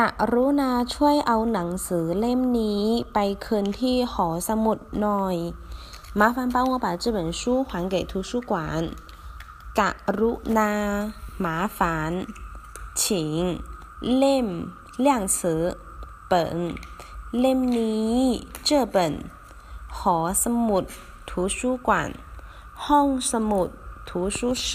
[0.00, 2.82] กะรุณาช่วยเอาหนังสือเล่มนี้
[3.14, 5.36] ไปคืนที่หอสมุดหน่อย
[6.18, 8.52] 麻烦帮我把这本书还给图书馆
[9.78, 10.72] กะรุณา
[11.44, 11.46] 麻
[11.76, 11.78] 烦
[13.00, 13.02] 请
[14.16, 14.46] เล่ม
[15.04, 15.36] 量词
[16.30, 16.32] 本
[17.40, 18.18] เล่มนี้
[18.68, 18.96] 这本
[19.96, 20.84] หอสมุด
[21.28, 21.88] 图书馆
[22.84, 23.68] ห้องสมุด
[24.08, 24.66] 图书室